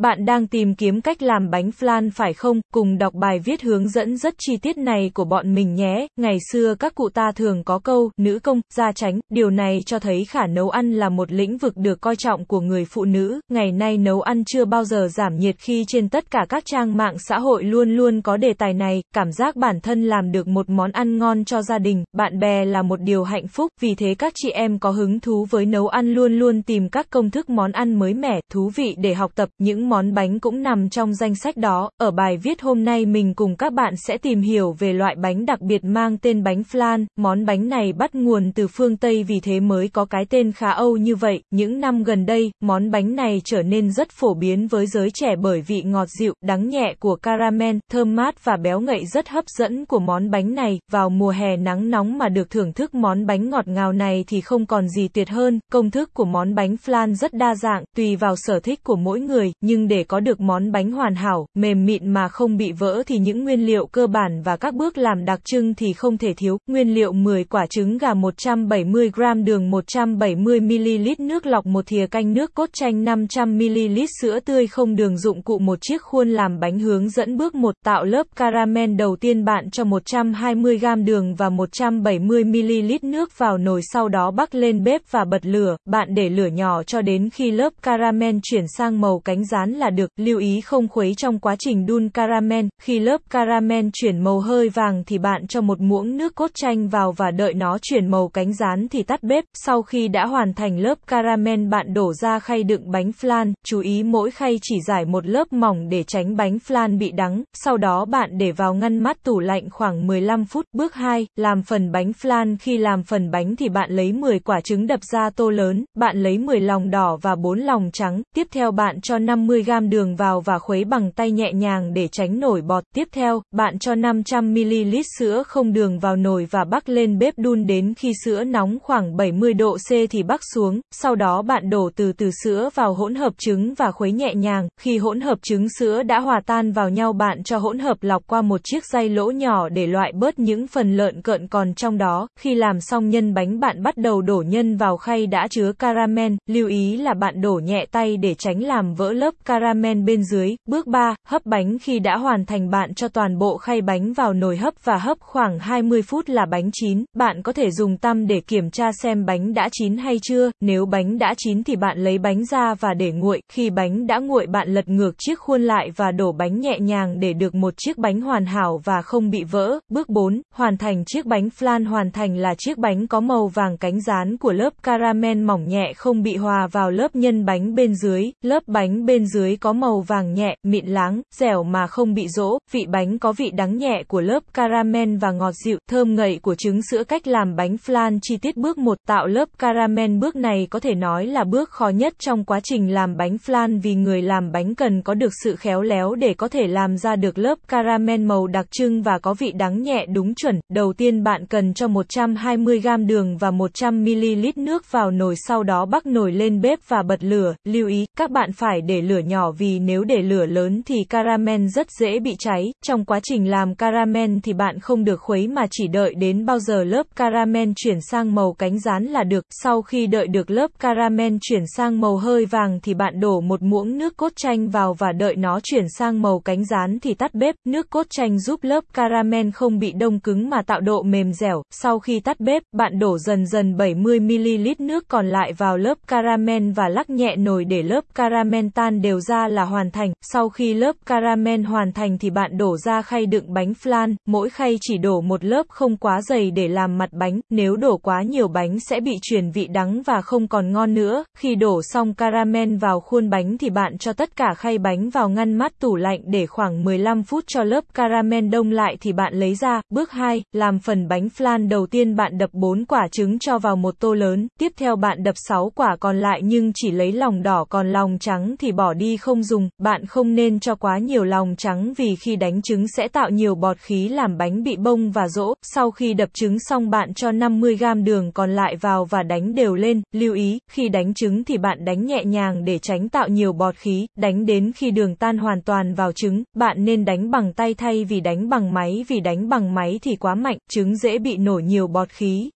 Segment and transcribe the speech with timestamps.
[0.00, 2.60] Bạn đang tìm kiếm cách làm bánh flan phải không?
[2.72, 6.06] Cùng đọc bài viết hướng dẫn rất chi tiết này của bọn mình nhé.
[6.16, 9.98] Ngày xưa các cụ ta thường có câu, nữ công, gia tránh, điều này cho
[9.98, 13.40] thấy khả nấu ăn là một lĩnh vực được coi trọng của người phụ nữ.
[13.48, 16.96] Ngày nay nấu ăn chưa bao giờ giảm nhiệt khi trên tất cả các trang
[16.96, 20.48] mạng xã hội luôn luôn có đề tài này, cảm giác bản thân làm được
[20.48, 23.94] một món ăn ngon cho gia đình, bạn bè là một điều hạnh phúc, vì
[23.94, 27.30] thế các chị em có hứng thú với nấu ăn luôn luôn tìm các công
[27.30, 30.88] thức món ăn mới mẻ, thú vị để học tập, những món bánh cũng nằm
[30.88, 31.90] trong danh sách đó.
[31.98, 35.46] Ở bài viết hôm nay mình cùng các bạn sẽ tìm hiểu về loại bánh
[35.46, 37.04] đặc biệt mang tên bánh flan.
[37.16, 40.70] Món bánh này bắt nguồn từ phương Tây vì thế mới có cái tên khá
[40.70, 41.42] Âu như vậy.
[41.50, 45.36] Những năm gần đây, món bánh này trở nên rất phổ biến với giới trẻ
[45.42, 49.44] bởi vị ngọt dịu, đắng nhẹ của caramel, thơm mát và béo ngậy rất hấp
[49.58, 50.78] dẫn của món bánh này.
[50.92, 54.40] Vào mùa hè nắng nóng mà được thưởng thức món bánh ngọt ngào này thì
[54.40, 55.60] không còn gì tuyệt hơn.
[55.72, 59.20] Công thức của món bánh flan rất đa dạng, tùy vào sở thích của mỗi
[59.20, 62.72] người, nhưng nhưng để có được món bánh hoàn hảo, mềm mịn mà không bị
[62.72, 66.18] vỡ thì những nguyên liệu cơ bản và các bước làm đặc trưng thì không
[66.18, 66.58] thể thiếu.
[66.66, 72.54] Nguyên liệu 10 quả trứng gà 170g đường 170ml nước lọc một thìa canh nước
[72.54, 77.10] cốt chanh 500ml sữa tươi không đường dụng cụ một chiếc khuôn làm bánh hướng
[77.10, 83.38] dẫn bước 1 tạo lớp caramel đầu tiên bạn cho 120g đường và 170ml nước
[83.38, 87.02] vào nồi sau đó bắc lên bếp và bật lửa, bạn để lửa nhỏ cho
[87.02, 90.88] đến khi lớp caramel chuyển sang màu cánh rán rán là được, lưu ý không
[90.88, 95.46] khuấy trong quá trình đun caramel, khi lớp caramel chuyển màu hơi vàng thì bạn
[95.46, 99.02] cho một muỗng nước cốt chanh vào và đợi nó chuyển màu cánh rán thì
[99.02, 103.10] tắt bếp, sau khi đã hoàn thành lớp caramel bạn đổ ra khay đựng bánh
[103.20, 107.10] flan, chú ý mỗi khay chỉ giải một lớp mỏng để tránh bánh flan bị
[107.10, 110.64] đắng, sau đó bạn để vào ngăn mát tủ lạnh khoảng 15 phút.
[110.72, 114.60] Bước 2, làm phần bánh flan khi làm phần bánh thì bạn lấy 10 quả
[114.60, 118.46] trứng đập ra tô lớn, bạn lấy 10 lòng đỏ và 4 lòng trắng, tiếp
[118.50, 122.40] theo bạn cho 50 50g đường vào và khuấy bằng tay nhẹ nhàng để tránh
[122.40, 122.84] nổi bọt.
[122.94, 127.66] Tiếp theo, bạn cho 500ml sữa không đường vào nồi và bắc lên bếp đun
[127.66, 130.80] đến khi sữa nóng khoảng 70 độ C thì bắc xuống.
[130.90, 134.68] Sau đó bạn đổ từ từ sữa vào hỗn hợp trứng và khuấy nhẹ nhàng.
[134.80, 138.22] Khi hỗn hợp trứng sữa đã hòa tan vào nhau bạn cho hỗn hợp lọc
[138.26, 141.98] qua một chiếc dây lỗ nhỏ để loại bớt những phần lợn cợn còn trong
[141.98, 142.28] đó.
[142.38, 146.32] Khi làm xong nhân bánh bạn bắt đầu đổ nhân vào khay đã chứa caramel.
[146.46, 150.56] Lưu ý là bạn đổ nhẹ tay để tránh làm vỡ lớp caramel bên dưới.
[150.68, 154.32] Bước 3, hấp bánh khi đã hoàn thành bạn cho toàn bộ khay bánh vào
[154.32, 157.04] nồi hấp và hấp khoảng 20 phút là bánh chín.
[157.14, 160.50] Bạn có thể dùng tăm để kiểm tra xem bánh đã chín hay chưa.
[160.60, 163.40] Nếu bánh đã chín thì bạn lấy bánh ra và để nguội.
[163.52, 167.20] Khi bánh đã nguội bạn lật ngược chiếc khuôn lại và đổ bánh nhẹ nhàng
[167.20, 169.78] để được một chiếc bánh hoàn hảo và không bị vỡ.
[169.88, 173.76] Bước 4, hoàn thành chiếc bánh flan hoàn thành là chiếc bánh có màu vàng
[173.78, 177.94] cánh rán của lớp caramel mỏng nhẹ không bị hòa vào lớp nhân bánh bên
[177.94, 178.30] dưới.
[178.42, 182.28] Lớp bánh bên dưới dưới có màu vàng nhẹ, mịn láng, dẻo mà không bị
[182.28, 186.38] rỗ, vị bánh có vị đắng nhẹ của lớp caramel và ngọt dịu, thơm ngậy
[186.42, 190.36] của trứng sữa cách làm bánh flan chi tiết bước 1 tạo lớp caramel bước
[190.36, 193.94] này có thể nói là bước khó nhất trong quá trình làm bánh flan vì
[193.94, 197.38] người làm bánh cần có được sự khéo léo để có thể làm ra được
[197.38, 200.60] lớp caramel màu đặc trưng và có vị đắng nhẹ đúng chuẩn.
[200.68, 206.06] Đầu tiên bạn cần cho 120g đường và 100ml nước vào nồi sau đó bắc
[206.06, 207.54] nồi lên bếp và bật lửa.
[207.64, 211.04] Lưu ý, các bạn phải để lửa lửa nhỏ vì nếu để lửa lớn thì
[211.04, 212.64] caramel rất dễ bị cháy.
[212.86, 216.58] Trong quá trình làm caramel thì bạn không được khuấy mà chỉ đợi đến bao
[216.58, 219.44] giờ lớp caramel chuyển sang màu cánh rán là được.
[219.50, 223.62] Sau khi đợi được lớp caramel chuyển sang màu hơi vàng thì bạn đổ một
[223.62, 227.34] muỗng nước cốt chanh vào và đợi nó chuyển sang màu cánh rán thì tắt
[227.34, 227.54] bếp.
[227.64, 231.62] Nước cốt chanh giúp lớp caramel không bị đông cứng mà tạo độ mềm dẻo.
[231.70, 236.70] Sau khi tắt bếp, bạn đổ dần dần 70ml nước còn lại vào lớp caramel
[236.70, 240.12] và lắc nhẹ nồi để lớp caramel tan đều ra là hoàn thành.
[240.22, 244.50] Sau khi lớp caramel hoàn thành thì bạn đổ ra khay đựng bánh flan, mỗi
[244.50, 248.22] khay chỉ đổ một lớp không quá dày để làm mặt bánh, nếu đổ quá
[248.22, 251.24] nhiều bánh sẽ bị chuyển vị đắng và không còn ngon nữa.
[251.38, 255.28] Khi đổ xong caramel vào khuôn bánh thì bạn cho tất cả khay bánh vào
[255.28, 259.34] ngăn mát tủ lạnh để khoảng 15 phút cho lớp caramel đông lại thì bạn
[259.34, 259.80] lấy ra.
[259.90, 263.76] Bước 2, làm phần bánh flan đầu tiên bạn đập 4 quả trứng cho vào
[263.76, 267.42] một tô lớn, tiếp theo bạn đập 6 quả còn lại nhưng chỉ lấy lòng
[267.42, 271.24] đỏ còn lòng trắng thì bỏ đi không dùng, bạn không nên cho quá nhiều
[271.24, 275.10] lòng trắng vì khi đánh trứng sẽ tạo nhiều bọt khí làm bánh bị bông
[275.10, 275.54] và rỗ.
[275.62, 279.74] Sau khi đập trứng xong bạn cho 50g đường còn lại vào và đánh đều
[279.74, 280.02] lên.
[280.12, 283.76] Lưu ý, khi đánh trứng thì bạn đánh nhẹ nhàng để tránh tạo nhiều bọt
[283.76, 286.42] khí, đánh đến khi đường tan hoàn toàn vào trứng.
[286.54, 290.16] Bạn nên đánh bằng tay thay vì đánh bằng máy vì đánh bằng máy thì
[290.16, 292.50] quá mạnh, trứng dễ bị nổi nhiều bọt khí.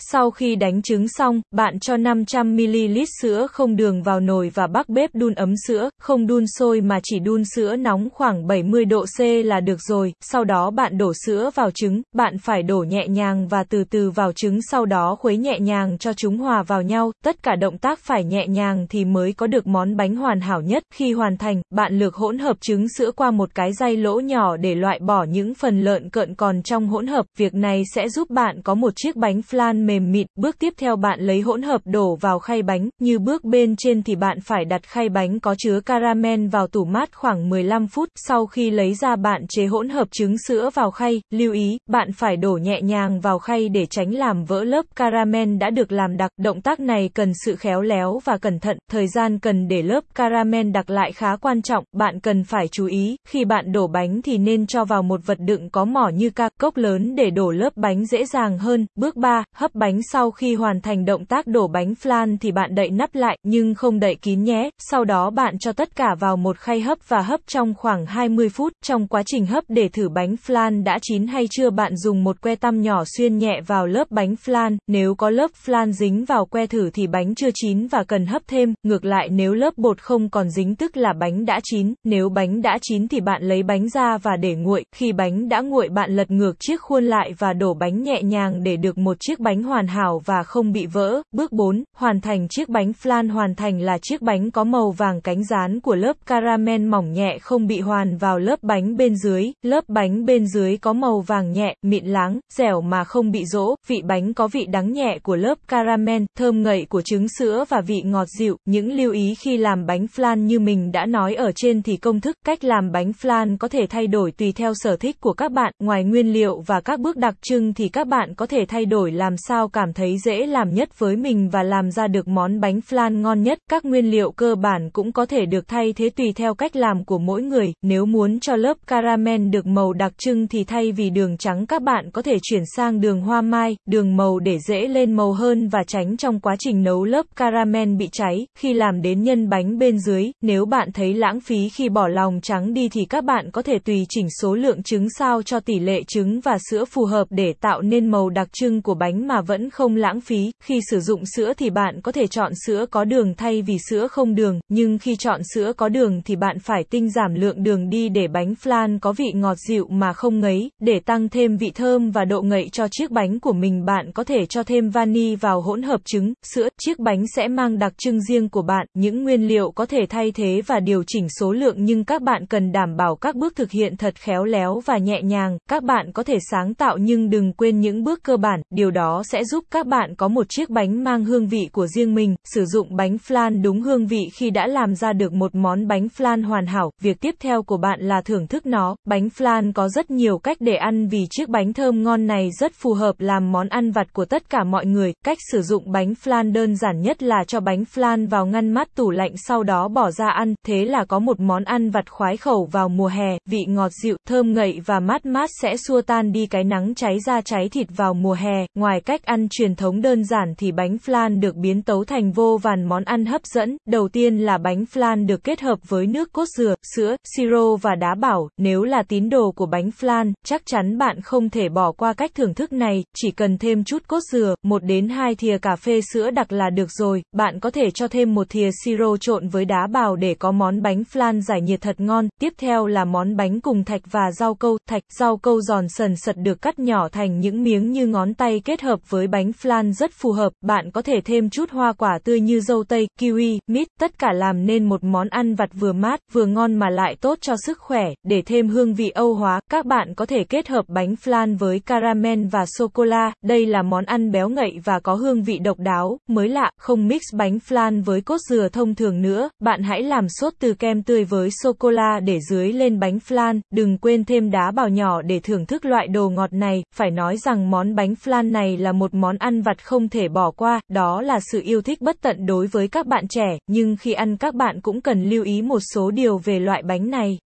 [0.00, 4.88] Sau khi đánh trứng xong, bạn cho 500ml sữa không đường vào nồi và bắc
[4.88, 9.04] bếp đun ấm sữa, không đun sôi mà chỉ đun sữa nóng khoảng 70 độ
[9.18, 10.12] C là được rồi.
[10.20, 14.10] Sau đó bạn đổ sữa vào trứng, bạn phải đổ nhẹ nhàng và từ từ
[14.10, 17.12] vào trứng sau đó khuấy nhẹ nhàng cho chúng hòa vào nhau.
[17.24, 20.60] Tất cả động tác phải nhẹ nhàng thì mới có được món bánh hoàn hảo
[20.60, 20.82] nhất.
[20.94, 24.56] Khi hoàn thành, bạn lược hỗn hợp trứng sữa qua một cái dây lỗ nhỏ
[24.56, 27.26] để loại bỏ những phần lợn cợn còn trong hỗn hợp.
[27.38, 30.26] Việc này sẽ giúp bạn có một chiếc bánh flan mềm mịn.
[30.36, 32.88] Bước tiếp theo bạn lấy hỗn hợp đổ vào khay bánh.
[33.00, 36.84] Như bước bên trên thì bạn phải đặt khay bánh có chứa caramel vào tủ
[36.84, 38.08] mát khoảng 15 phút.
[38.16, 41.20] Sau khi lấy ra bạn chế hỗn hợp trứng sữa vào khay.
[41.30, 45.56] Lưu ý, bạn phải đổ nhẹ nhàng vào khay để tránh làm vỡ lớp caramel
[45.56, 46.30] đã được làm đặc.
[46.38, 48.78] Động tác này cần sự khéo léo và cẩn thận.
[48.90, 51.84] Thời gian cần để lớp caramel đặc lại khá quan trọng.
[51.92, 55.38] Bạn cần phải chú ý, khi bạn đổ bánh thì nên cho vào một vật
[55.40, 58.86] đựng có mỏ như ca, cốc lớn để đổ lớp bánh dễ dàng hơn.
[58.96, 62.74] Bước 3, hấp bánh sau khi hoàn thành động tác đổ bánh flan thì bạn
[62.74, 64.70] đậy nắp lại, nhưng không đậy kín nhé.
[64.78, 68.48] Sau đó bạn cho tất cả vào một khay hấp và hấp trong khoảng 20
[68.48, 68.72] phút.
[68.84, 72.40] Trong quá trình hấp để thử bánh flan đã chín hay chưa bạn dùng một
[72.40, 74.76] que tăm nhỏ xuyên nhẹ vào lớp bánh flan.
[74.86, 78.42] Nếu có lớp flan dính vào que thử thì bánh chưa chín và cần hấp
[78.48, 78.74] thêm.
[78.82, 81.94] Ngược lại nếu lớp bột không còn dính tức là bánh đã chín.
[82.04, 84.84] Nếu bánh đã chín thì bạn lấy bánh ra và để nguội.
[84.96, 88.62] Khi bánh đã nguội bạn lật ngược chiếc khuôn lại và đổ bánh nhẹ nhàng
[88.62, 91.22] để được một chiếc bánh hoàn hảo và không bị vỡ.
[91.32, 95.20] Bước 4, hoàn thành chiếc bánh flan hoàn thành là chiếc bánh có màu vàng
[95.20, 99.52] cánh rán của lớp caramel mỏng nhẹ không bị hoàn vào lớp bánh bên dưới.
[99.62, 103.74] Lớp bánh bên dưới có màu vàng nhẹ, mịn láng, dẻo mà không bị rỗ.
[103.88, 107.80] Vị bánh có vị đắng nhẹ của lớp caramel, thơm ngậy của trứng sữa và
[107.80, 108.56] vị ngọt dịu.
[108.64, 112.20] Những lưu ý khi làm bánh flan như mình đã nói ở trên thì công
[112.20, 115.52] thức cách làm bánh flan có thể thay đổi tùy theo sở thích của các
[115.52, 115.72] bạn.
[115.78, 119.12] Ngoài nguyên liệu và các bước đặc trưng thì các bạn có thể thay đổi
[119.12, 122.80] làm sao cảm thấy dễ làm nhất với mình và làm ra được món bánh
[122.88, 123.58] flan ngon nhất.
[123.70, 127.04] Các nguyên liệu cơ bản cũng có thể được thay thế tùy theo cách làm
[127.04, 127.72] của mỗi người.
[127.82, 131.82] Nếu muốn cho lớp caramel được màu đặc trưng thì thay vì đường trắng các
[131.82, 135.68] bạn có thể chuyển sang đường hoa mai, đường màu để dễ lên màu hơn
[135.68, 138.46] và tránh trong quá trình nấu lớp caramel bị cháy.
[138.58, 142.40] Khi làm đến nhân bánh bên dưới, nếu bạn thấy lãng phí khi bỏ lòng
[142.42, 145.78] trắng đi thì các bạn có thể tùy chỉnh số lượng trứng sao cho tỷ
[145.78, 149.40] lệ trứng và sữa phù hợp để tạo nên màu đặc trưng của bánh mà
[149.48, 150.50] vẫn không lãng phí.
[150.64, 154.08] Khi sử dụng sữa thì bạn có thể chọn sữa có đường thay vì sữa
[154.08, 157.90] không đường, nhưng khi chọn sữa có đường thì bạn phải tinh giảm lượng đường
[157.90, 160.70] đi để bánh flan có vị ngọt dịu mà không ngấy.
[160.80, 164.24] Để tăng thêm vị thơm và độ ngậy cho chiếc bánh của mình bạn có
[164.24, 168.20] thể cho thêm vani vào hỗn hợp trứng, sữa, chiếc bánh sẽ mang đặc trưng
[168.20, 168.86] riêng của bạn.
[168.94, 172.46] Những nguyên liệu có thể thay thế và điều chỉnh số lượng nhưng các bạn
[172.46, 175.58] cần đảm bảo các bước thực hiện thật khéo léo và nhẹ nhàng.
[175.68, 179.22] Các bạn có thể sáng tạo nhưng đừng quên những bước cơ bản, điều đó
[179.32, 182.36] sẽ giúp các bạn có một chiếc bánh mang hương vị của riêng mình.
[182.54, 186.06] Sử dụng bánh flan đúng hương vị khi đã làm ra được một món bánh
[186.16, 186.90] flan hoàn hảo.
[187.00, 188.96] Việc tiếp theo của bạn là thưởng thức nó.
[189.04, 192.72] Bánh flan có rất nhiều cách để ăn vì chiếc bánh thơm ngon này rất
[192.74, 195.12] phù hợp làm món ăn vặt của tất cả mọi người.
[195.24, 198.94] Cách sử dụng bánh flan đơn giản nhất là cho bánh flan vào ngăn mát
[198.94, 200.54] tủ lạnh sau đó bỏ ra ăn.
[200.66, 204.16] Thế là có một món ăn vặt khoái khẩu vào mùa hè, vị ngọt dịu,
[204.28, 207.86] thơm ngậy và mát mát sẽ xua tan đi cái nắng cháy da cháy thịt
[207.96, 208.66] vào mùa hè.
[208.74, 212.32] Ngoài cách cách ăn truyền thống đơn giản thì bánh flan được biến tấu thành
[212.32, 213.76] vô vàn món ăn hấp dẫn.
[213.86, 217.94] Đầu tiên là bánh flan được kết hợp với nước cốt dừa, sữa, siro và
[217.94, 218.48] đá bảo.
[218.56, 222.30] Nếu là tín đồ của bánh flan, chắc chắn bạn không thể bỏ qua cách
[222.34, 226.00] thưởng thức này, chỉ cần thêm chút cốt dừa, 1 đến 2 thìa cà phê
[226.12, 227.22] sữa đặc là được rồi.
[227.32, 230.82] Bạn có thể cho thêm một thìa siro trộn với đá bào để có món
[230.82, 232.28] bánh flan giải nhiệt thật ngon.
[232.40, 234.78] Tiếp theo là món bánh cùng thạch và rau câu.
[234.88, 238.60] Thạch, rau câu giòn sần sật được cắt nhỏ thành những miếng như ngón tay
[238.64, 240.52] kết hợp với bánh flan rất phù hợp.
[240.60, 244.32] Bạn có thể thêm chút hoa quả tươi như dâu tây, kiwi, mít, tất cả
[244.32, 247.78] làm nên một món ăn vặt vừa mát, vừa ngon mà lại tốt cho sức
[247.78, 248.04] khỏe.
[248.24, 251.80] Để thêm hương vị Âu hóa, các bạn có thể kết hợp bánh flan với
[251.80, 253.32] caramel và sô-cô-la.
[253.44, 257.08] Đây là món ăn béo ngậy và có hương vị độc đáo, mới lạ, không
[257.08, 259.48] mix bánh flan với cốt dừa thông thường nữa.
[259.60, 263.60] Bạn hãy làm sốt từ kem tươi với sô-cô-la để dưới lên bánh flan.
[263.72, 266.82] Đừng quên thêm đá bào nhỏ để thưởng thức loại đồ ngọt này.
[266.94, 270.50] Phải nói rằng món bánh flan này là một món ăn vặt không thể bỏ
[270.50, 274.12] qua, đó là sự yêu thích bất tận đối với các bạn trẻ, nhưng khi
[274.12, 277.38] ăn các bạn cũng cần lưu ý một số điều về loại bánh này.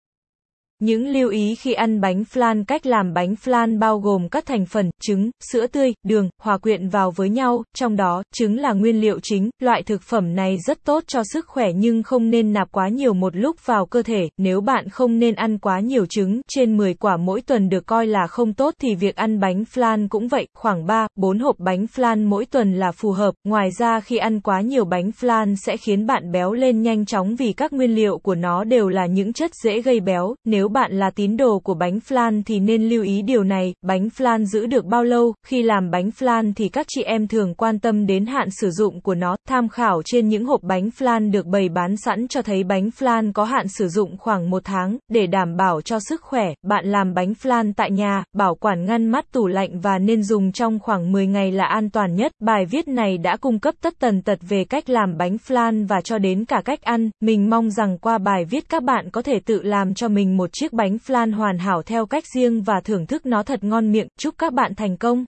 [0.82, 4.66] Những lưu ý khi ăn bánh flan Cách làm bánh flan bao gồm các thành
[4.66, 9.02] phần, trứng, sữa tươi, đường, hòa quyện vào với nhau, trong đó, trứng là nguyên
[9.02, 9.50] liệu chính.
[9.60, 13.14] Loại thực phẩm này rất tốt cho sức khỏe nhưng không nên nạp quá nhiều
[13.14, 14.30] một lúc vào cơ thể.
[14.38, 18.08] Nếu bạn không nên ăn quá nhiều trứng, trên 10 quả mỗi tuần được coi
[18.08, 21.86] là không tốt thì việc ăn bánh flan cũng vậy, khoảng 3, 4 hộp bánh
[21.96, 23.34] flan mỗi tuần là phù hợp.
[23.44, 27.36] Ngoài ra khi ăn quá nhiều bánh flan sẽ khiến bạn béo lên nhanh chóng
[27.36, 30.36] vì các nguyên liệu của nó đều là những chất dễ gây béo.
[30.46, 34.08] Nếu bạn là tín đồ của bánh flan thì nên lưu ý điều này, bánh
[34.18, 37.80] flan giữ được bao lâu, khi làm bánh flan thì các chị em thường quan
[37.80, 41.46] tâm đến hạn sử dụng của nó, tham khảo trên những hộp bánh flan được
[41.46, 45.28] bày bán sẵn cho thấy bánh flan có hạn sử dụng khoảng một tháng, để
[45.28, 49.32] đảm bảo cho sức khỏe, bạn làm bánh flan tại nhà, bảo quản ngăn mát
[49.32, 52.32] tủ lạnh và nên dùng trong khoảng 10 ngày là an toàn nhất.
[52.40, 56.02] Bài viết này đã cung cấp tất tần tật về cách làm bánh flan và
[56.02, 59.40] cho đến cả cách ăn, mình mong rằng qua bài viết các bạn có thể
[59.46, 63.06] tự làm cho mình một chiếc bánh flan hoàn hảo theo cách riêng và thưởng
[63.06, 65.26] thức nó thật ngon miệng, chúc các bạn thành công.